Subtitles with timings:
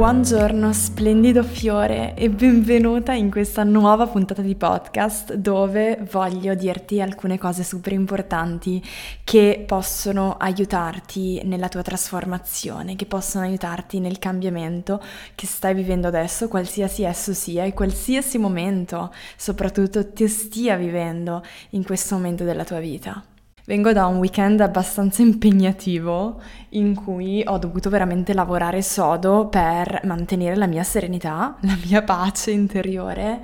[0.00, 7.36] Buongiorno, splendido fiore e benvenuta in questa nuova puntata di podcast dove voglio dirti alcune
[7.36, 8.82] cose super importanti
[9.22, 15.02] che possono aiutarti nella tua trasformazione, che possono aiutarti nel cambiamento
[15.34, 21.84] che stai vivendo adesso, qualsiasi esso sia e qualsiasi momento soprattutto ti stia vivendo in
[21.84, 23.22] questo momento della tua vita.
[23.70, 30.56] Vengo da un weekend abbastanza impegnativo in cui ho dovuto veramente lavorare sodo per mantenere
[30.56, 33.38] la mia serenità, la mia pace interiore.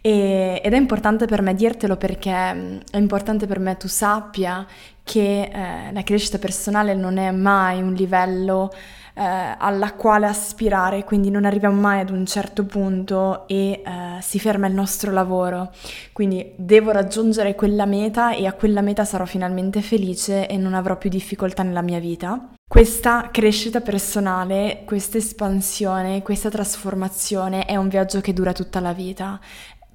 [0.00, 4.66] E, ed è importante per me dirtelo perché è importante per me tu sappia
[5.04, 8.72] che eh, la crescita personale non è mai un livello
[9.20, 14.40] eh, alla quale aspirare, quindi non arriviamo mai ad un certo punto e eh, si
[14.40, 15.72] ferma il nostro lavoro.
[16.14, 20.96] Quindi devo raggiungere quella meta e a quella meta sarò finalmente felice e non avrò
[20.96, 22.52] più difficoltà nella mia vita.
[22.66, 29.38] Questa crescita personale, questa espansione, questa trasformazione è un viaggio che dura tutta la vita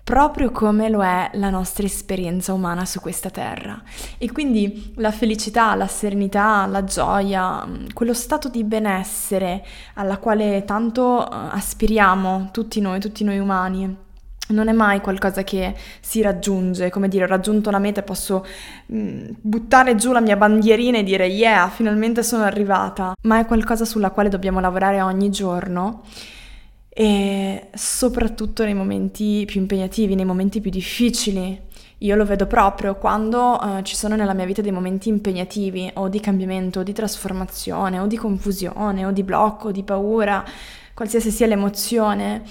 [0.06, 3.82] proprio come lo è la nostra esperienza umana su questa terra.
[4.20, 10.64] E quindi la felicità, la serenità, la gioia, mm, quello stato di benessere alla quale
[10.64, 13.98] tanto eh, aspiriamo tutti noi, tutti noi umani,
[14.50, 18.46] non è mai qualcosa che si raggiunge, come dire, ho raggiunto la meta e posso
[18.86, 23.46] mh, mm, buttare giù la mia bandierina e dire yeah, finalmente sono arrivata, ma è
[23.48, 26.04] qualcosa sulla quale dobbiamo lavorare ogni giorno
[26.98, 31.62] e soprattutto nei momenti più impegnativi, nei momenti più difficili.
[31.98, 36.08] Io lo vedo proprio quando uh, ci sono nella mia vita dei momenti impegnativi o
[36.08, 40.42] di cambiamento, o di trasformazione, o di confusione, o di blocco, o di paura,
[40.94, 42.44] qualsiasi sia l'emozione.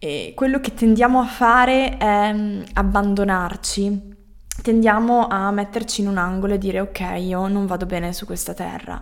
[0.00, 4.14] E quello che tendiamo a fare è um, abbandonarci,
[4.62, 8.52] tendiamo a metterci in un angolo e dire ok, io non vado bene su questa
[8.52, 9.00] terra.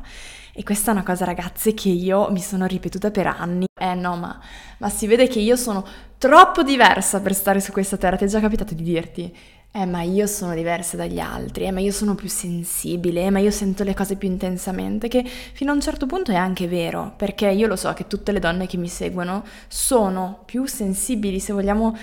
[0.53, 3.67] E questa è una cosa, ragazze, che io mi sono ripetuta per anni.
[3.79, 4.39] Eh no, ma,
[4.79, 5.85] ma si vede che io sono
[6.19, 8.17] troppo diversa per stare su questa terra.
[8.17, 9.35] Ti è già capitato di dirti?
[9.73, 13.39] Eh, ma io sono diversa dagli altri, eh, ma io sono più sensibile, eh, ma
[13.39, 17.13] io sento le cose più intensamente, che fino a un certo punto è anche vero,
[17.17, 21.53] perché io lo so che tutte le donne che mi seguono sono più sensibili, se
[21.53, 21.97] vogliamo,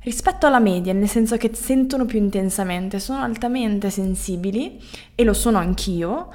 [0.00, 4.78] rispetto alla media, nel senso che sentono più intensamente, sono altamente sensibili,
[5.14, 6.30] e lo sono anch'io,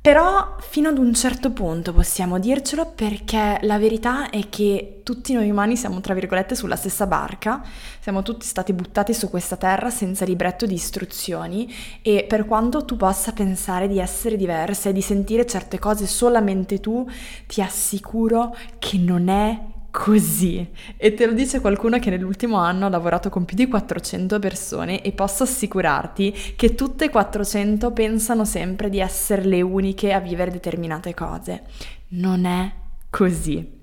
[0.00, 5.50] però fino ad un certo punto possiamo dircelo perché la verità è che tutti noi
[5.50, 7.62] umani siamo tra virgolette sulla stessa barca,
[8.00, 12.96] siamo tutti stati buttati su questa terra senza libretto di istruzioni e per quanto tu
[12.96, 17.06] possa pensare di essere diversa e di sentire certe cose solamente tu,
[17.46, 20.68] ti assicuro che non è così.
[20.96, 25.02] E te lo dice qualcuno che nell'ultimo anno ha lavorato con più di 400 persone
[25.02, 30.50] e posso assicurarti che tutte e 400 pensano sempre di essere le uniche a vivere
[30.50, 31.62] determinate cose.
[32.08, 32.72] Non è
[33.10, 33.78] così.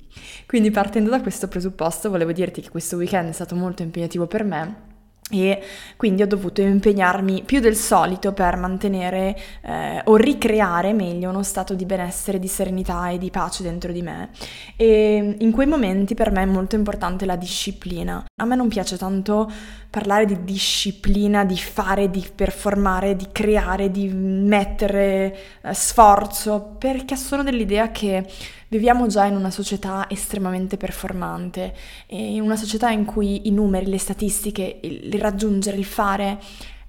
[0.46, 4.44] Quindi partendo da questo presupposto volevo dirti che questo weekend è stato molto impegnativo per
[4.44, 4.88] me
[5.30, 5.62] e
[5.98, 11.74] quindi ho dovuto impegnarmi più del solito per mantenere eh, o ricreare meglio uno stato
[11.74, 14.30] di benessere, di serenità e di pace dentro di me.
[14.78, 18.24] E in quei momenti per me è molto importante la disciplina.
[18.42, 19.52] A me non piace tanto
[19.90, 27.44] parlare di disciplina, di fare, di performare, di creare, di mettere eh, sforzo, perché sono
[27.44, 28.26] dell'idea che
[28.70, 31.74] viviamo già in una società estremamente performante,
[32.08, 36.40] in una società in cui i numeri, le statistiche, il raggiungere, il fare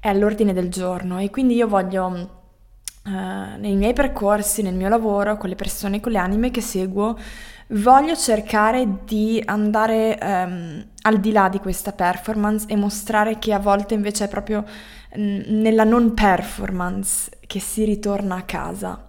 [0.00, 2.37] è all'ordine del giorno e quindi io voglio
[3.05, 7.16] Uh, nei miei percorsi, nel mio lavoro, con le persone, con le anime che seguo,
[7.69, 13.59] voglio cercare di andare um, al di là di questa performance e mostrare che a
[13.59, 14.62] volte invece è proprio
[15.16, 19.07] n- nella non performance che si ritorna a casa.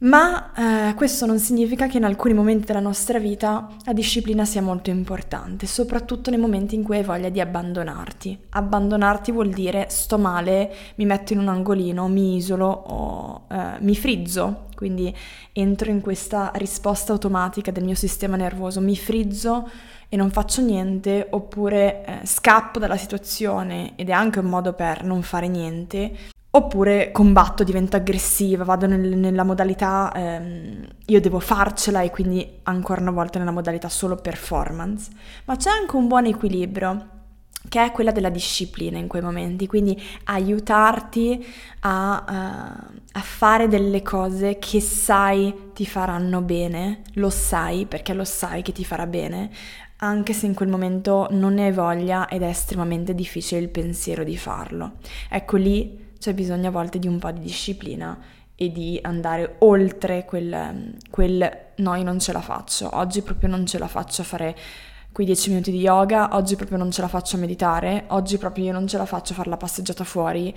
[0.00, 0.52] Ma
[0.90, 4.90] eh, questo non significa che in alcuni momenti della nostra vita la disciplina sia molto
[4.90, 8.38] importante, soprattutto nei momenti in cui hai voglia di abbandonarti.
[8.50, 13.96] Abbandonarti vuol dire sto male, mi metto in un angolino, mi isolo o eh, mi
[13.96, 15.12] frizzo, quindi
[15.52, 19.68] entro in questa risposta automatica del mio sistema nervoso, mi frizzo
[20.08, 25.02] e non faccio niente oppure eh, scappo dalla situazione ed è anche un modo per
[25.02, 32.00] non fare niente Oppure combatto, divento aggressiva, vado nel, nella modalità ehm, io devo farcela
[32.00, 35.10] e quindi ancora una volta nella modalità solo performance.
[35.44, 37.16] Ma c'è anche un buon equilibrio
[37.68, 41.44] che è quella della disciplina in quei momenti, quindi aiutarti
[41.80, 48.24] a, uh, a, fare delle cose che sai ti faranno bene, lo sai perché lo
[48.24, 49.50] sai che ti farà bene,
[49.98, 54.24] anche se in quel momento non ne hai voglia ed è estremamente difficile il pensiero
[54.24, 54.92] di farlo.
[55.28, 58.18] Ecco lì c'è bisogno a volte di un po' di disciplina
[58.54, 63.66] e di andare oltre quel, quel no, io non ce la faccio, oggi proprio non
[63.66, 64.56] ce la faccio a fare
[65.12, 68.66] quei 10 minuti di yoga, oggi proprio non ce la faccio a meditare, oggi proprio
[68.66, 70.54] io non ce la faccio a fare la passeggiata fuori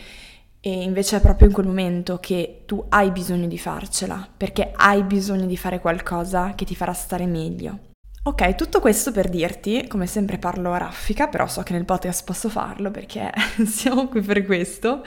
[0.64, 5.04] e invece è proprio in quel momento che tu hai bisogno di farcela, perché hai
[5.04, 7.90] bisogno di fare qualcosa che ti farà stare meglio.
[8.24, 12.24] Ok, tutto questo per dirti, come sempre parlo a raffica, però so che nel podcast
[12.24, 13.32] posso farlo perché
[13.66, 15.02] siamo qui per questo.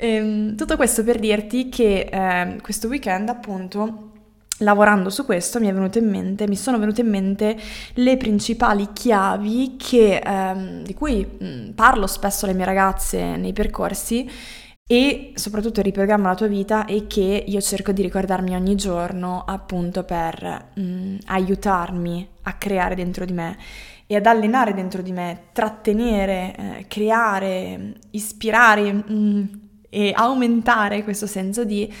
[0.00, 4.12] Ehm, tutto questo per dirti che eh, questo weekend appunto
[4.58, 7.56] lavorando su questo mi, mente, mi, sono venute in mente
[7.94, 14.28] le principali chiavi che, ehm, di cui mh, parlo spesso alle mie ragazze nei percorsi
[14.90, 20.04] e soprattutto riprogramma la tua vita e che io cerco di ricordarmi ogni giorno appunto
[20.04, 23.56] per mh, aiutarmi a creare dentro di me
[24.06, 31.64] e ad allenare dentro di me, trattenere, eh, creare, ispirare mh, e aumentare questo senso
[31.64, 31.92] di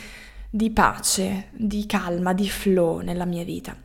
[0.50, 3.76] di pace, di calma, di flow nella mia vita.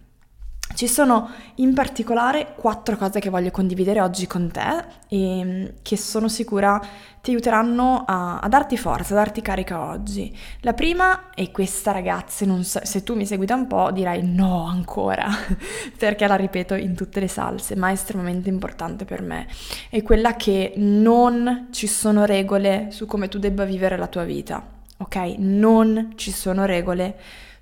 [0.73, 5.97] Ci sono in particolare quattro cose che voglio condividere oggi con te e mm, che
[5.97, 6.81] sono sicura
[7.21, 10.35] ti aiuteranno a, a darti forza, a darti carica oggi.
[10.61, 14.65] La prima, e questa ragazza, so, se tu mi segui da un po' dirai no
[14.65, 15.27] ancora,
[15.97, 19.47] perché la ripeto in tutte le salse, ma è estremamente importante per me,
[19.89, 24.73] è quella che non ci sono regole su come tu debba vivere la tua vita
[25.03, 25.35] ok?
[25.37, 27.15] Non ci sono regole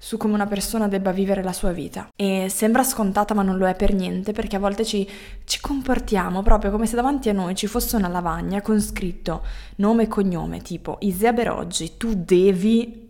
[0.03, 2.09] su come una persona debba vivere la sua vita.
[2.15, 5.07] E sembra scontata ma non lo è per niente perché a volte ci,
[5.43, 9.43] ci, comportiamo proprio come se davanti a noi ci fosse una lavagna con scritto
[9.75, 13.09] nome e cognome tipo Isea Beroggi, tu devi,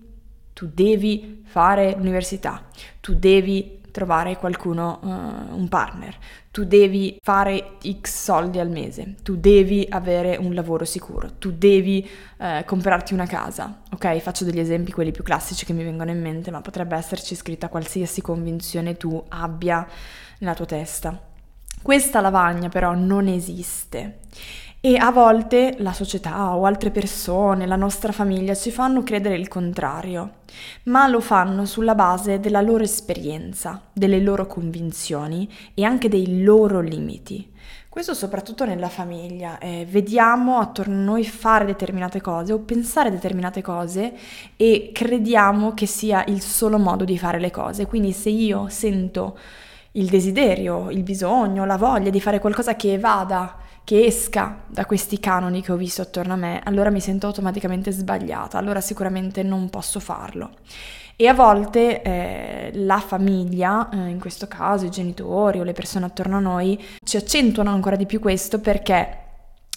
[0.52, 2.62] tu devi fare l'università,
[3.00, 6.18] tu devi trovare qualcuno, uh, un partner,
[6.52, 12.08] tu devi fare x soldi al mese, tu devi avere un lavoro sicuro, tu devi
[12.38, 13.82] uh, comprarti una casa.
[13.94, 17.36] Ok, faccio degli esempi, quelli più classici che mi vengono in mente, ma potrebbe esserci
[17.36, 19.88] scritta qualsiasi convinzione tu abbia
[20.40, 21.18] nella tua testa.
[21.82, 24.20] Questa lavagna però non esiste
[24.84, 29.48] e a volte la società o altre persone, la nostra famiglia ci fanno credere il
[29.48, 30.38] contrario,
[30.86, 36.80] ma lo fanno sulla base della loro esperienza, delle loro convinzioni e anche dei loro
[36.80, 37.48] limiti.
[37.90, 39.60] Questo soprattutto nella famiglia.
[39.60, 44.14] Eh, vediamo attorno a noi fare determinate cose o pensare determinate cose
[44.56, 47.86] e crediamo che sia il solo modo di fare le cose.
[47.86, 49.38] Quindi se io sento
[49.92, 55.20] il desiderio, il bisogno, la voglia di fare qualcosa che vada che esca da questi
[55.20, 59.70] canoni che ho visto attorno a me, allora mi sento automaticamente sbagliata, allora sicuramente non
[59.70, 60.52] posso farlo.
[61.16, 66.06] E a volte eh, la famiglia, eh, in questo caso i genitori o le persone
[66.06, 69.18] attorno a noi, ci accentuano ancora di più questo perché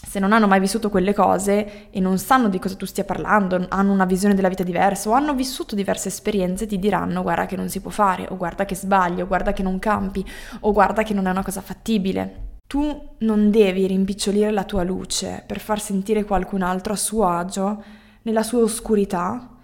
[0.07, 3.67] se non hanno mai vissuto quelle cose e non sanno di cosa tu stia parlando,
[3.69, 7.57] hanno una visione della vita diversa o hanno vissuto diverse esperienze, ti diranno guarda che
[7.57, 10.25] non si può fare, o guarda che sbagli, o guarda che non campi,
[10.61, 12.54] o guarda che non è una cosa fattibile.
[12.67, 17.83] Tu non devi rimpicciolire la tua luce per far sentire qualcun altro a suo agio
[18.23, 19.55] nella sua oscurità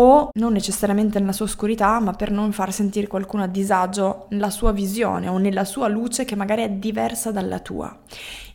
[0.00, 4.50] o non necessariamente nella sua oscurità, ma per non far sentire qualcuno a disagio nella
[4.50, 7.98] sua visione o nella sua luce che magari è diversa dalla tua.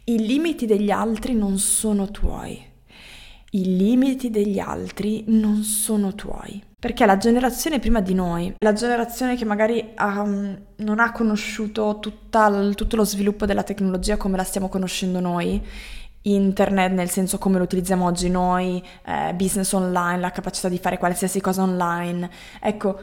[0.06, 2.62] I limiti degli altri non sono tuoi.
[3.52, 6.64] I limiti degli altri non sono tuoi.
[6.84, 12.52] Perché la generazione prima di noi, la generazione che magari um, non ha conosciuto tutta,
[12.76, 15.66] tutto lo sviluppo della tecnologia come la stiamo conoscendo noi,
[16.24, 20.98] internet nel senso come lo utilizziamo oggi noi, eh, business online, la capacità di fare
[20.98, 23.00] qualsiasi cosa online, ecco,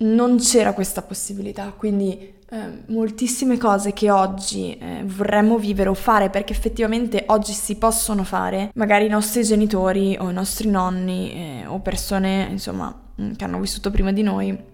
[0.00, 6.28] non c'era questa possibilità, quindi eh, moltissime cose che oggi eh, vorremmo vivere o fare
[6.28, 11.66] perché effettivamente oggi si possono fare, magari i nostri genitori o i nostri nonni eh,
[11.66, 13.03] o persone, insomma, Mm,
[13.36, 14.72] che hanno vissuto prima di noi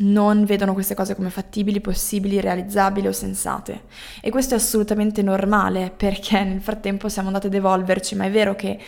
[0.00, 3.82] non vedono queste cose come fattibili, possibili, realizzabili o sensate.
[4.20, 8.54] E questo è assolutamente normale perché nel frattempo siamo andati ad evolverci, ma è vero
[8.54, 8.78] che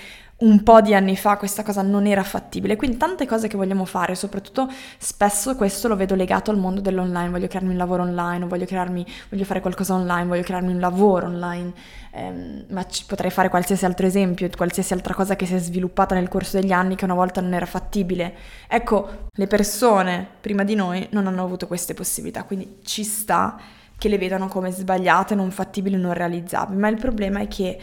[0.42, 3.84] un po' di anni fa questa cosa non era fattibile, quindi tante cose che vogliamo
[3.84, 4.68] fare, soprattutto
[4.98, 9.06] spesso questo lo vedo legato al mondo dell'online, voglio crearmi un lavoro online, voglio, crearmi,
[9.30, 11.72] voglio fare qualcosa online, voglio crearmi un lavoro online,
[12.12, 16.14] ehm, ma ci, potrei fare qualsiasi altro esempio, qualsiasi altra cosa che si è sviluppata
[16.16, 18.34] nel corso degli anni che una volta non era fattibile.
[18.66, 23.56] Ecco, le persone prima di noi non hanno avuto queste possibilità, quindi ci sta
[23.96, 27.78] che le vedano come sbagliate, non fattibili, non realizzabili, ma il problema è che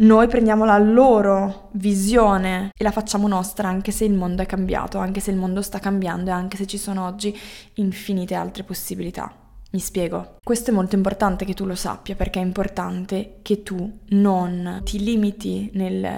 [0.00, 4.98] noi prendiamo la loro visione e la facciamo nostra anche se il mondo è cambiato,
[4.98, 7.36] anche se il mondo sta cambiando e anche se ci sono oggi
[7.74, 9.32] infinite altre possibilità.
[9.72, 10.38] Mi spiego.
[10.42, 14.98] Questo è molto importante che tu lo sappia perché è importante che tu non ti
[15.04, 16.08] limiti nel,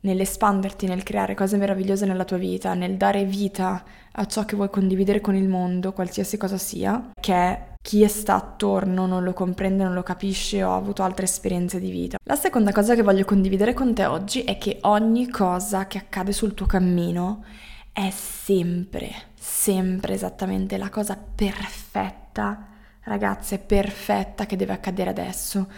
[0.00, 4.70] nell'espanderti, nel creare cose meravigliose nella tua vita, nel dare vita a ciò che vuoi
[4.70, 9.94] condividere con il mondo, qualsiasi cosa sia, che chi sta attorno non lo comprende, non
[9.94, 12.18] lo capisce o ha avuto altre esperienze di vita.
[12.24, 16.32] La seconda cosa che voglio condividere con te oggi è che ogni cosa che accade
[16.32, 17.44] sul tuo cammino
[17.92, 22.66] è sempre, sempre esattamente la cosa perfetta,
[23.04, 25.68] ragazza, è perfetta che deve accadere adesso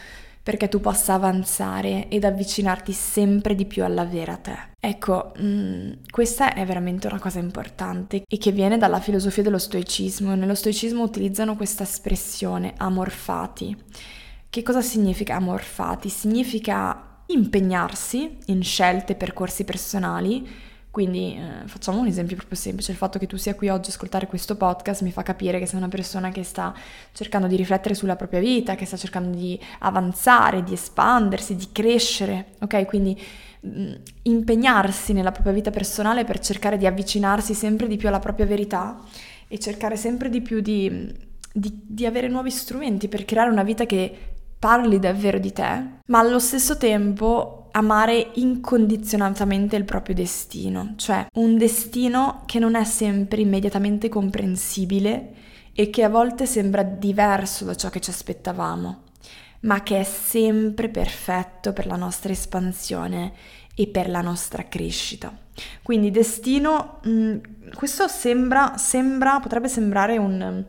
[0.48, 4.56] perché tu possa avanzare ed avvicinarti sempre di più alla vera te.
[4.80, 9.58] Ecco, mh, mm, questa è veramente una cosa importante e che viene dalla filosofia dello
[9.58, 10.34] stoicismo.
[10.34, 13.76] Nello stoicismo utilizzano questa espressione amorfati.
[14.48, 16.08] Che cosa significa amorfati?
[16.08, 20.48] Significa impegnarsi in scelte e percorsi personali
[20.98, 23.92] quindi eh, facciamo un esempio proprio semplice, il fatto che tu sia qui oggi a
[23.92, 26.74] ascoltare questo podcast mi fa capire che sei una persona che sta
[27.12, 32.46] cercando di riflettere sulla propria vita, che sta cercando di avanzare, di espandersi, di crescere,
[32.62, 32.84] ok?
[32.86, 33.16] Quindi
[33.60, 38.18] mh, mm, impegnarsi nella propria vita personale per cercare di avvicinarsi sempre di più alla
[38.18, 39.00] propria verità
[39.46, 41.14] e cercare sempre di più di,
[41.52, 44.12] di, di avere nuovi strumenti per creare una vita che
[44.58, 51.56] parli davvero di te, ma allo stesso tempo amare incondizionatamente il proprio destino, cioè un
[51.56, 55.34] destino che non è sempre immediatamente comprensibile
[55.72, 59.02] e che a volte sembra diverso da ciò che ci aspettavamo,
[59.60, 63.32] ma che è sempre perfetto per la nostra espansione
[63.76, 65.32] e per la nostra crescita.
[65.82, 67.36] Quindi destino, mh, mm,
[67.74, 70.64] questo sembra, sembra, potrebbe sembrare un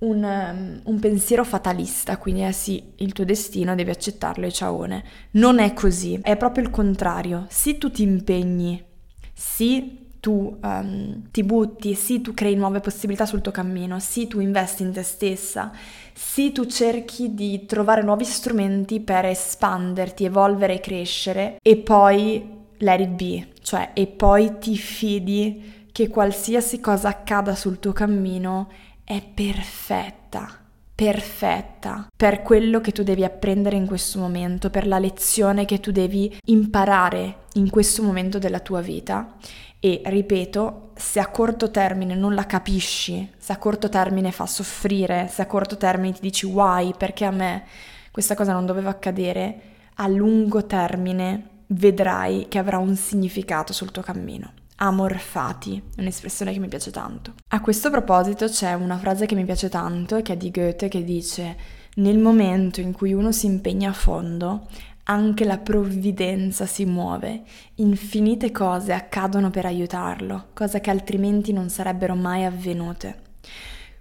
[0.00, 5.04] un, um, un, pensiero fatalista, quindi eh sì, il tuo destino devi accettarlo e ciaone.
[5.32, 7.46] Non è così, è proprio il contrario.
[7.48, 8.82] Sì, tu ti impegni,
[9.32, 14.40] sì, tu um, ti butti, sì, tu crei nuove possibilità sul tuo cammino, sì, tu
[14.40, 15.72] investi in te stessa,
[16.12, 23.00] sì, tu cerchi di trovare nuovi strumenti per espanderti, evolvere e crescere e poi let
[23.00, 28.68] it be, cioè e poi ti fidi che qualsiasi cosa accada sul tuo cammino
[29.10, 30.48] è perfetta,
[30.94, 35.90] perfetta per quello che tu devi apprendere in questo momento, per la lezione che tu
[35.90, 39.34] devi imparare in questo momento della tua vita.
[39.80, 45.26] E ripeto, se a corto termine non la capisci, se a corto termine fa soffrire,
[45.26, 47.64] se a corto termine ti dici why, perché a me
[48.12, 49.60] questa cosa non doveva accadere,
[49.94, 56.68] a lungo termine vedrai che avrà un significato sul tuo cammino amorfati, un'espressione che mi
[56.68, 57.34] piace tanto.
[57.48, 61.04] A questo proposito c'è una frase che mi piace tanto che è di Goethe che
[61.04, 61.56] dice
[61.96, 64.66] nel momento in cui uno si impegna a fondo,
[65.04, 67.42] anche la provvidenza si muove,
[67.76, 73.28] infinite cose accadono per aiutarlo, cose che altrimenti non sarebbero mai avvenute.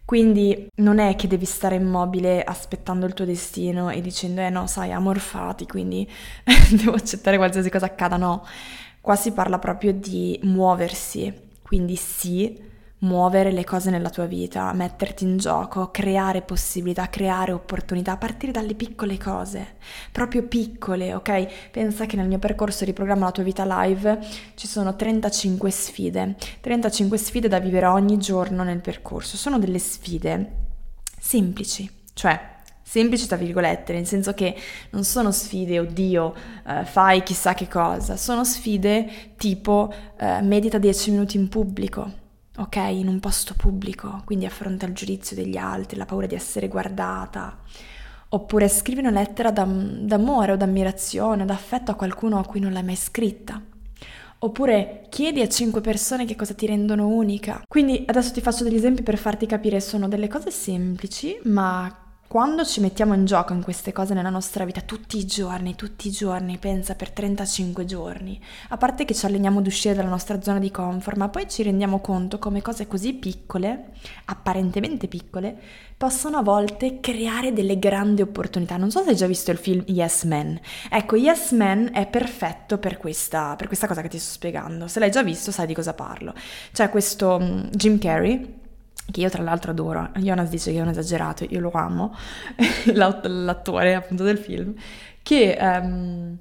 [0.06, 4.66] Quindi non è che devi stare immobile aspettando il tuo destino e dicendo eh no,
[4.66, 6.08] sai, amorfati, quindi
[6.72, 8.44] devo accettare qualsiasi cosa accada, no
[9.10, 12.62] Qua si parla proprio di muoversi, quindi sì,
[13.00, 18.52] muovere le cose nella tua vita, metterti in gioco, creare possibilità, creare opportunità, a partire
[18.52, 19.78] dalle piccole cose,
[20.12, 21.72] proprio piccole, ok?
[21.72, 24.20] Pensa che nel mio percorso di programma La tua vita live
[24.54, 30.52] ci sono 35 sfide, 35 sfide da vivere ogni giorno nel percorso, sono delle sfide
[31.20, 32.58] semplici, cioè
[32.90, 34.56] semplici tra virgolette, nel senso che
[34.90, 36.34] non sono sfide, oddio,
[36.66, 42.12] eh, fai chissà che cosa, sono sfide tipo eh, medita 10 minuti in pubblico,
[42.58, 42.76] ok?
[42.78, 47.60] In un posto pubblico, quindi affronta il giudizio degli altri, la paura di essere guardata.
[48.30, 52.84] Oppure scrivi una lettera d'am- d'amore o d'ammirazione, d'affetto a qualcuno a cui non l'hai
[52.84, 53.62] mai scritta.
[54.40, 57.62] Oppure chiedi a 5 persone che cosa ti rendono unica.
[57.68, 62.64] Quindi adesso ti faccio degli esempi per farti capire, sono delle cose semplici, ma quando
[62.64, 66.12] ci mettiamo in gioco in queste cose nella nostra vita tutti i giorni, tutti i
[66.12, 70.60] giorni, pensa per 35 giorni, a parte che ci alleniamo ad uscire dalla nostra zona
[70.60, 73.94] di comfort, ma poi ci rendiamo conto come cose così piccole,
[74.26, 75.58] apparentemente piccole,
[75.98, 78.78] possono a volte creare delle grandi opportunità.
[78.78, 80.60] Non so se hai già visto il film Yes Man.
[80.92, 84.88] Ecco, Yes Man è perfetto per questa, per questa cosa che ti sto spiegando.
[84.88, 86.36] Se l'hai già visto sai di cosa parlo.
[86.74, 88.59] C'è questo um, Jim Carrey
[89.12, 92.16] che io tra l'altro adoro, Jonas dice che è un esagerato, io lo amo,
[92.94, 94.74] l'attore appunto del film,
[95.24, 96.38] che um,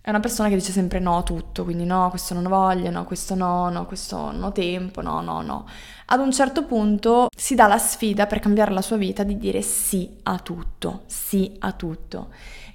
[0.00, 3.04] è una persona che dice sempre no a tutto, quindi no, questo non voglio, no,
[3.04, 5.66] questo no, no, questo non ho tempo, no, no, no.
[6.10, 9.60] Ad un certo punto si dà la sfida per cambiare la sua vita di dire
[9.60, 12.28] sì a tutto, sì a tutto.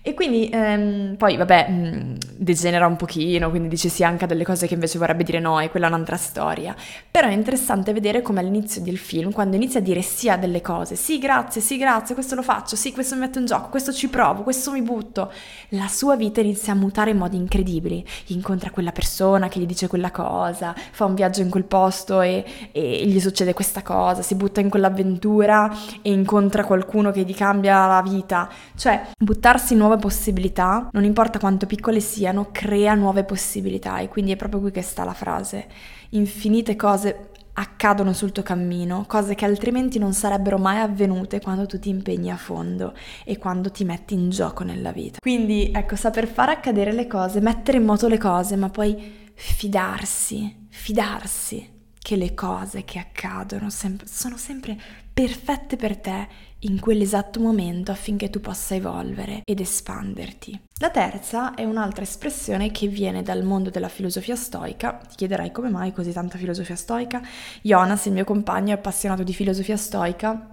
[0.06, 4.44] E quindi ehm, poi vabbè mm, degenera un pochino, quindi dice sì anche a delle
[4.44, 6.76] cose che invece vorrebbe dire no e quella è un'altra storia.
[7.10, 10.60] Però è interessante vedere come all'inizio del film, quando inizia a dire sì a delle
[10.60, 13.94] cose, sì grazie, sì grazie, questo lo faccio, sì questo mi metto in gioco, questo
[13.94, 15.32] ci provo, questo mi butto,
[15.70, 18.06] la sua vita inizia a mutare in modi incredibili.
[18.28, 22.44] Incontra quella persona che gli dice quella cosa, fa un viaggio in quel posto e,
[22.74, 25.72] e gli succede questa cosa, si butta in quell'avventura
[26.04, 28.48] e incontra qualcuno che gli cambia la vita.
[28.76, 34.32] Cioè, buttarsi in nuove possibilità, non importa quanto piccole siano, crea nuove possibilità e quindi
[34.32, 35.66] è proprio qui che sta la frase.
[36.10, 41.80] Infinite cose accadono sul tuo cammino, cose che altrimenti non sarebbero mai avvenute quando tu
[41.80, 45.20] ti impegni a fondo e quando ti metti in gioco nella vita.
[45.20, 50.68] Quindi ecco, saper fare accadere le cose, mettere in moto le cose, ma poi fidarsi,
[50.70, 51.74] fidarsi
[52.04, 54.78] che le cose che accadono sem- sono sempre
[55.14, 56.28] perfette per te
[56.60, 60.60] in quell'esatto momento affinché tu possa evolvere ed espanderti.
[60.80, 65.00] La terza è un'altra espressione che viene dal mondo della filosofia stoica.
[65.08, 67.22] Ti chiederai come mai così tanta filosofia stoica?
[67.62, 70.53] Jonas, il mio compagno, è appassionato di filosofia stoica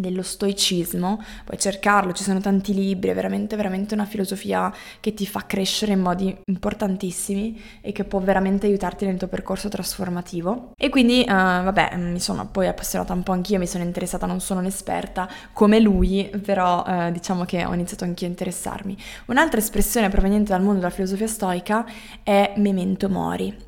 [0.00, 5.26] dello stoicismo, puoi cercarlo, ci sono tanti libri, è veramente, veramente una filosofia che ti
[5.26, 10.72] fa crescere in modi importantissimi e che può veramente aiutarti nel tuo percorso trasformativo.
[10.76, 14.40] E quindi, uh, vabbè, mi sono poi appassionata un po' anch'io, mi sono interessata, non
[14.40, 18.96] sono un'esperta come lui, però uh, diciamo che ho iniziato anch'io a interessarmi.
[19.26, 21.86] Un'altra espressione proveniente dal mondo della filosofia stoica
[22.22, 23.67] è memento mori.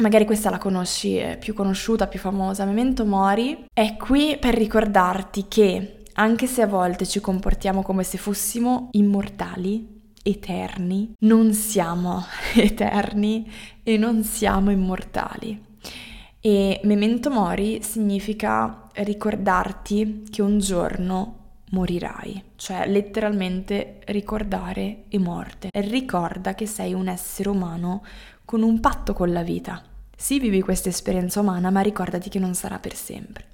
[0.00, 2.64] Magari questa la conosci, è più conosciuta, più famosa.
[2.64, 8.16] Memento Mori è qui per ricordarti che anche se a volte ci comportiamo come se
[8.16, 12.24] fossimo immortali, eterni, non siamo
[12.56, 13.50] eterni
[13.82, 15.68] e non siamo immortali.
[16.40, 21.36] E memento mori significa ricordarti che un giorno
[21.72, 25.68] morirai, cioè letteralmente ricordare e morte.
[25.72, 28.02] Ricorda che sei un essere umano
[28.46, 29.80] con un patto con la vita.
[30.20, 33.46] Sì, vivi questa esperienza umana, ma ricordati che non sarà per sempre.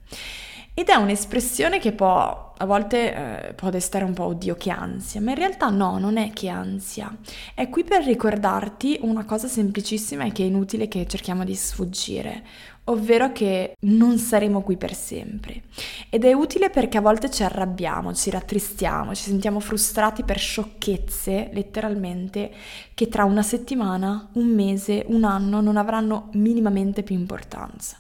[0.75, 3.15] Ed è un'espressione che può, a volte
[3.49, 6.49] eh, può destare un po' oddio che ansia, ma in realtà no, non è che
[6.49, 7.17] ansia.
[7.55, 12.43] È qui per ricordarti una cosa semplicissima e che è inutile che cerchiamo di sfuggire,
[12.89, 15.63] ovvero che non saremo qui per sempre.
[16.11, 21.51] Ed è utile perché a volte ci arrabbiamo, ci rattristiamo, ci sentiamo frustrati per sciocchezze,
[21.53, 22.51] letteralmente,
[22.95, 27.99] che tra una settimana, un mese, un anno non avranno minimamente più importanza.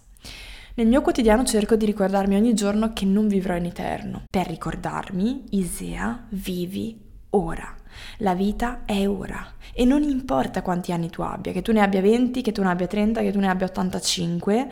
[0.75, 4.25] Nel mio quotidiano cerco di ricordarmi ogni giorno che non vivrò in eterno.
[4.31, 7.75] Per ricordarmi, Isea, vivi ora.
[8.19, 12.01] La vita è ora e non importa quanti anni tu abbia, che tu ne abbia
[12.01, 14.69] 20, che tu ne abbia 30, che tu ne abbia 85,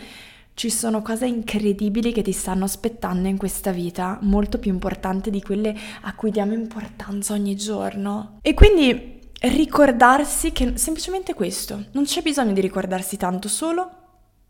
[0.55, 5.43] ci sono cose incredibili che ti stanno aspettando in questa vita, molto più importanti di
[5.43, 8.39] quelle a cui diamo importanza ogni giorno.
[8.41, 13.91] E quindi ricordarsi che semplicemente questo, non c'è bisogno di ricordarsi tanto, solo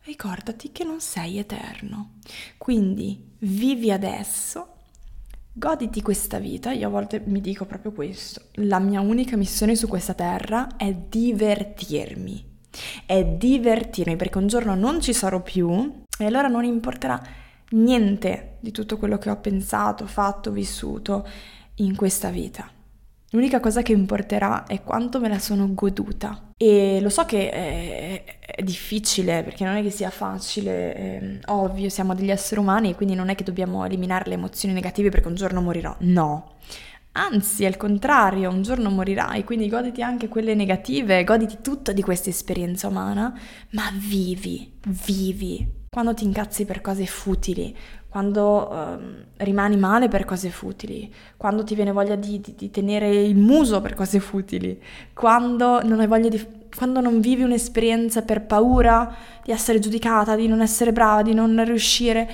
[0.05, 2.17] ricordati che non sei eterno.
[2.59, 4.74] Quindi vivi adesso
[5.57, 9.87] Goditi questa vita, io a volte mi dico proprio questo, la mia unica missione su
[9.87, 12.45] questa terra è divertirmi,
[13.07, 17.23] è divertirmi perché un giorno non ci sarò più e allora non importerà
[17.71, 21.25] niente di tutto quello che ho pensato, fatto, vissuto
[21.77, 22.69] in questa vita.
[23.35, 26.53] L'unica cosa che importerà è quanto me la sono goduta.
[26.57, 31.88] E lo so che è, è difficile perché non è che sia facile, è ovvio,
[31.88, 35.27] siamo degli esseri umani e quindi non è che dobbiamo eliminare le emozioni negative perché
[35.27, 35.97] un giorno morirò.
[36.01, 36.59] No.
[37.16, 42.31] Anzi, al contrario, un giorno morirai, quindi goditi anche quelle negative, goditi tutta di questa
[42.31, 43.37] esperienza umana,
[43.70, 45.83] ma vivi, vivi.
[45.90, 47.77] Quando ti incazzi per cose futili,
[48.14, 53.11] quando um, rimani male per cose futili, quando ti viene voglia di, di, di, tenere
[53.11, 54.81] il muso per cose futili,
[55.12, 56.40] quando non hai voglia di...
[56.77, 61.61] quando non vivi un'esperienza per paura di essere giudicata, di non essere brava, di non
[61.64, 62.31] riuscire,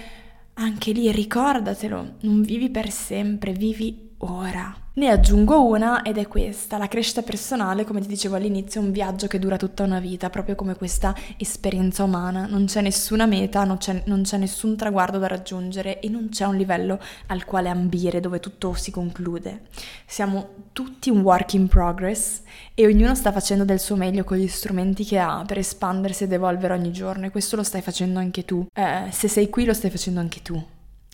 [0.52, 4.74] anche lì ricordatelo, non vivi per sempre, vivi ora.
[4.92, 8.90] Ne aggiungo una ed è questa, la crescita personale, come ti dicevo all'inizio, è un
[8.90, 13.64] viaggio che dura tutta una vita, proprio come questa esperienza umana, non c'è nessuna meta,
[13.64, 17.68] non c'è, non c'è nessun traguardo da raggiungere e non c'è un livello al quale
[17.68, 19.62] ambire dove tutto si conclude.
[20.04, 22.42] Siamo tutti un work in progress
[22.74, 26.32] e ognuno sta facendo del suo meglio con gli strumenti che ha per espandersi ed
[26.32, 28.66] evolvere ogni giorno e questo lo stai facendo anche tu.
[28.74, 30.62] Eh, se sei qui lo stai facendo anche tu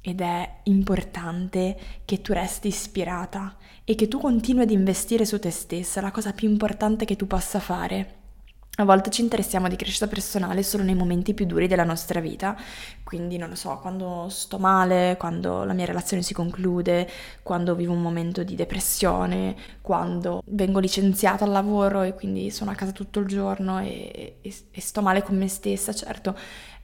[0.07, 5.51] ed è importante che tu resti ispirata e che tu continui ad investire su te
[5.51, 8.15] stessa, la cosa più importante che tu possa fare.
[8.79, 12.57] A volte ci interessiamo di crescita personale solo nei momenti più duri della nostra vita,
[13.03, 17.11] quindi non lo so, quando sto male, quando la mia relazione si conclude,
[17.43, 22.75] quando vivo un momento di depressione, quando vengo licenziata al lavoro e quindi sono a
[22.75, 26.37] casa tutto il giorno e, e, e sto male con me stessa, certo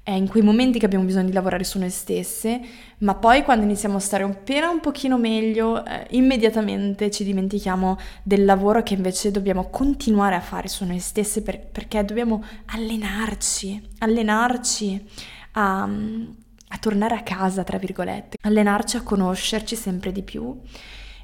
[0.05, 2.61] è in quei momenti che abbiamo bisogno di lavorare su noi stesse,
[2.99, 8.45] ma poi quando iniziamo a stare appena un pochino meglio, eh, immediatamente ci dimentichiamo del
[8.45, 15.09] lavoro che invece dobbiamo continuare a fare su noi stesse per, perché dobbiamo allenarci, allenarci
[15.53, 20.59] a, a tornare a casa, tra virgolette, allenarci a conoscerci sempre di più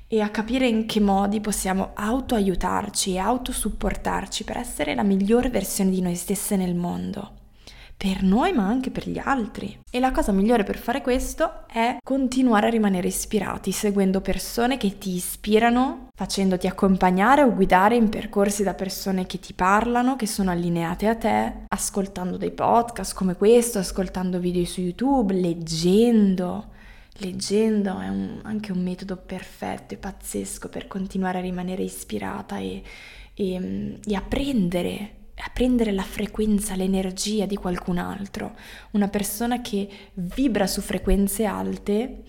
[0.07, 5.91] e a capire in che modi possiamo autoaiutarci e autosupportarci per essere la migliore versione
[5.91, 7.38] di noi stesse nel mondo
[7.99, 9.77] per noi ma anche per gli altri.
[9.91, 14.99] E la cosa migliore per fare questo è continuare a rimanere ispirati, seguendo persone che
[14.99, 20.53] ti ispirano, facendoti accompagnare o guidare in percorsi da persone che ti parlano, che sono
[20.53, 26.77] allineate a te, ascoltando dei podcast come questo, ascoltando video su YouTube, leggendo.
[27.21, 32.81] Leggendo è un, anche un metodo perfetto e pazzesco per continuare a rimanere ispirata e,
[33.35, 38.57] e, e apprendere a prendere la frequenza, l'energia di qualcun altro,
[38.93, 42.23] una persona che vibra su frequenze alte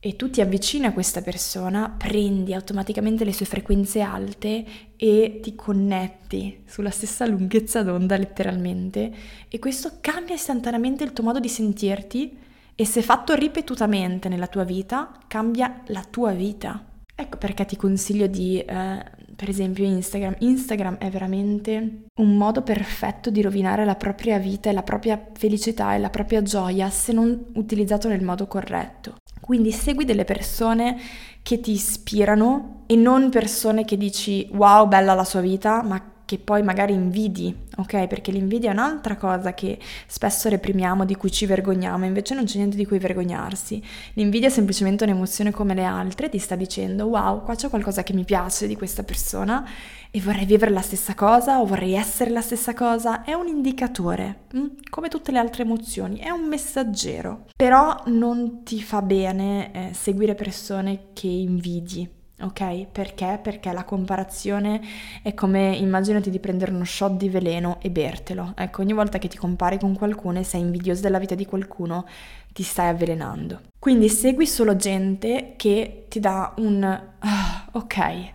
[0.00, 4.64] e tu ti avvicini a questa persona, prendi automaticamente le sue frequenze alte
[4.96, 9.12] e ti connetti sulla stessa lunghezza d'onda letteralmente
[9.48, 12.38] e questo cambia istantaneamente il tuo modo di sentirti
[12.76, 16.87] e se fatto ripetutamente nella tua vita cambia la tua vita.
[17.20, 19.04] Ecco perché ti consiglio di eh,
[19.34, 20.36] per esempio Instagram.
[20.38, 25.96] Instagram è veramente un modo perfetto di rovinare la propria vita e la propria felicità
[25.96, 29.16] e la propria gioia se non utilizzato nel modo corretto.
[29.40, 30.96] Quindi segui delle persone
[31.42, 36.38] che ti ispirano e non persone che dici wow, bella la sua vita, ma che
[36.38, 38.06] poi magari invidi, ok?
[38.06, 42.58] Perché l'invidia è un'altra cosa che spesso reprimiamo, di cui ci vergogniamo, invece non c'è
[42.58, 43.82] niente di cui vergognarsi.
[44.12, 48.12] L'invidia è semplicemente un'emozione come le altre, ti sta dicendo wow, qua c'è qualcosa che
[48.12, 49.66] mi piace di questa persona
[50.10, 54.40] e vorrei vivere la stessa cosa o vorrei essere la stessa cosa, è un indicatore,
[54.52, 54.66] hm?
[54.90, 57.46] come tutte le altre emozioni, è un messaggero.
[57.56, 62.86] Però non ti fa bene eh, seguire persone che invidi Ok?
[62.92, 63.40] Perché?
[63.42, 64.80] Perché la comparazione
[65.22, 68.52] è come immaginati di prendere uno shot di veleno e bertelo.
[68.56, 72.06] Ecco, ogni volta che ti compari con qualcuno e sei invidioso della vita di qualcuno,
[72.52, 73.60] ti stai avvelenando.
[73.78, 78.32] Quindi segui solo gente che ti dà un ah, ok,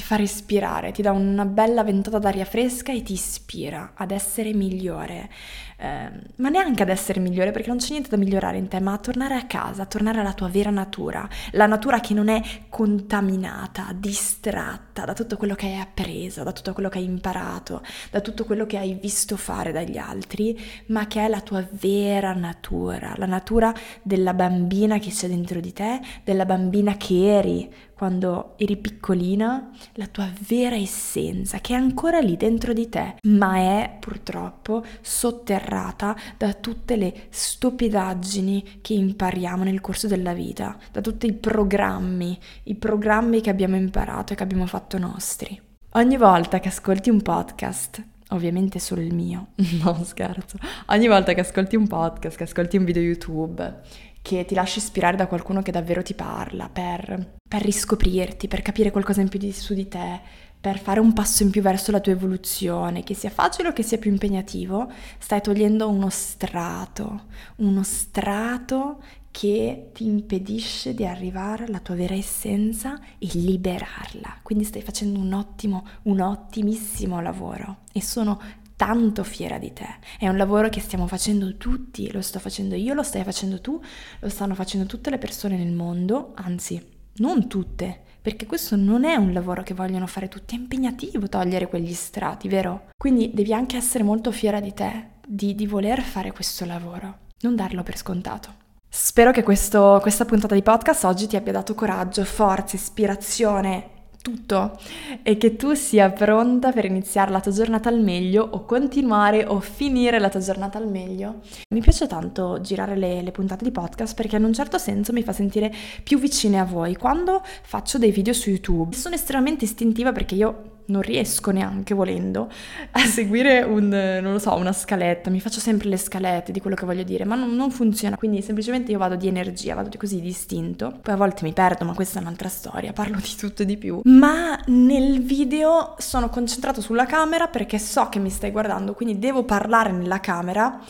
[0.00, 4.54] ti fa respirare, ti dà una bella ventata d'aria fresca e ti ispira ad essere
[4.54, 5.28] migliore.
[5.76, 8.92] Eh, ma neanche ad essere migliore perché non c'è niente da migliorare in te, ma
[8.92, 12.40] a tornare a casa, a tornare alla tua vera natura, la natura che non è
[12.68, 18.20] contaminata, distratta da tutto quello che hai appreso, da tutto quello che hai imparato, da
[18.20, 23.14] tutto quello che hai visto fare dagli altri, ma che è la tua vera natura,
[23.16, 28.78] la natura della bambina che c'è dentro di te, della bambina che eri quando eri
[28.78, 34.82] piccolina, la tua vera essenza che è ancora lì dentro di te, ma è purtroppo
[35.02, 42.38] sotterrata da tutte le stupidaggini che impariamo nel corso della vita, da tutti i programmi,
[42.62, 45.60] i programmi che abbiamo imparato e che abbiamo fatto nostri.
[45.90, 49.48] Ogni volta che ascolti un podcast, ovviamente solo il mio,
[49.84, 53.80] no scherzo, ogni volta che ascolti un podcast, che ascolti un video YouTube,
[54.22, 58.90] che ti lasci ispirare da qualcuno che davvero ti parla, per, per riscoprirti, per capire
[58.90, 60.20] qualcosa in più di, su di te,
[60.60, 63.82] per fare un passo in più verso la tua evoluzione, che sia facile o che
[63.82, 71.78] sia più impegnativo, stai togliendo uno strato, uno strato che ti impedisce di arrivare alla
[71.78, 74.40] tua vera essenza e liberarla.
[74.42, 78.40] Quindi stai facendo un ottimo, un ottimissimo lavoro e sono
[78.80, 79.86] tanto fiera di te.
[80.18, 83.78] È un lavoro che stiamo facendo tutti, lo sto facendo io, lo stai facendo tu,
[84.20, 86.82] lo stanno facendo tutte le persone nel mondo, anzi,
[87.16, 91.68] non tutte, perché questo non è un lavoro che vogliono fare tutti, è impegnativo togliere
[91.68, 92.88] quegli strati, vero?
[92.96, 97.54] Quindi devi anche essere molto fiera di te, di, di voler fare questo lavoro, non
[97.54, 98.54] darlo per scontato.
[98.88, 104.78] Spero che questo, questa puntata di podcast oggi ti abbia dato coraggio, forza, ispirazione tutto
[105.22, 109.60] e che tu sia pronta per iniziare la tua giornata al meglio o continuare o
[109.60, 111.40] finire la tua giornata al meglio.
[111.74, 115.22] Mi piace tanto girare le, le, puntate di podcast perché in un certo senso mi
[115.22, 116.96] fa sentire più vicine a voi.
[116.96, 122.50] Quando faccio dei video su YouTube sono estremamente istintiva perché io non riesco neanche volendo
[122.90, 127.02] a seguire un, so, una scaletta, mi faccio sempre le scalette di quello che voglio
[127.02, 131.14] dire, ma non, non funziona, quindi semplicemente io vado di energia, vado così distinto, poi
[131.14, 134.00] a volte mi perdo, ma questa è un'altra storia, parlo di tutto e di più,
[134.04, 139.44] ma nel video sono concentrato sulla camera perché so che mi stai guardando, quindi devo
[139.44, 140.80] parlare nella camera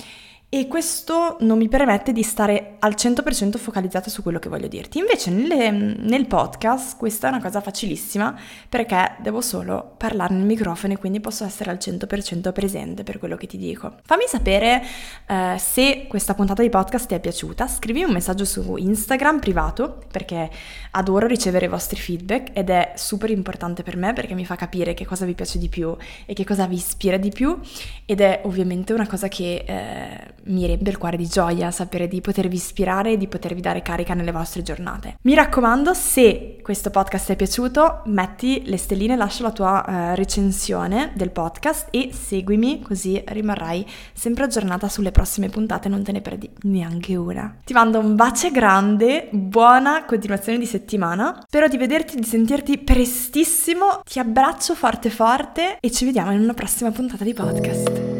[0.52, 4.98] e questo non mi permette di stare al 100% focalizzata su quello che voglio dirti.
[4.98, 8.36] Invece nelle, nel podcast questa è una cosa facilissima
[8.68, 13.36] perché devo solo parlare nel microfono e quindi posso essere al 100% presente per quello
[13.36, 13.94] che ti dico.
[14.02, 14.82] Fammi sapere
[15.28, 20.02] eh, se questa puntata di podcast ti è piaciuta, scrivimi un messaggio su Instagram privato
[20.10, 20.50] perché
[20.90, 24.94] adoro ricevere i vostri feedback ed è super importante per me perché mi fa capire
[24.94, 27.56] che cosa vi piace di più e che cosa vi ispira di più
[28.04, 29.64] ed è ovviamente una cosa che...
[29.64, 33.82] Eh, mi riempie il cuore di gioia sapere di potervi ispirare e di potervi dare
[33.82, 35.16] carica nelle vostre giornate.
[35.22, 40.14] Mi raccomando, se questo podcast ti è piaciuto, metti le stelline, lascia la tua uh,
[40.14, 46.20] recensione del podcast e seguimi così rimarrai sempre aggiornata sulle prossime puntate, non te ne
[46.20, 47.56] perdi neanche una.
[47.64, 51.42] Ti mando un bacio grande, buona continuazione di settimana.
[51.46, 54.00] Spero di vederti, di sentirti prestissimo.
[54.04, 58.19] Ti abbraccio forte forte e ci vediamo in una prossima puntata di podcast.